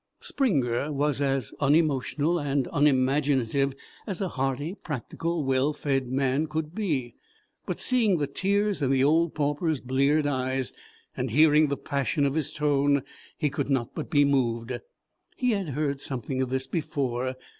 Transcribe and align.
Springer 0.21 0.91
was 0.91 1.21
as 1.21 1.53
unemotional 1.59 2.39
and 2.39 2.67
unimaginative 2.73 3.75
as 4.07 4.19
a 4.19 4.29
hearty, 4.29 4.73
practical, 4.73 5.43
well 5.43 5.73
fed 5.73 6.07
man 6.11 6.47
could 6.47 6.73
be, 6.73 7.13
but 7.67 7.79
seeing 7.79 8.17
the 8.17 8.25
tears 8.25 8.81
in 8.81 8.89
the 8.89 9.03
old 9.03 9.35
pauper's 9.35 9.79
bleared 9.79 10.25
eyes, 10.25 10.73
and 11.15 11.29
hearing 11.29 11.67
the 11.67 11.77
passion 11.77 12.25
of 12.25 12.33
his 12.33 12.51
tone, 12.51 13.03
he 13.37 13.47
could 13.51 13.69
not 13.69 13.93
but 13.93 14.09
be 14.09 14.25
moved. 14.25 14.71
He 15.37 15.51
had 15.51 15.69
heard 15.69 16.01
something 16.01 16.41
of 16.41 16.49
this 16.49 16.65
before. 16.65 17.35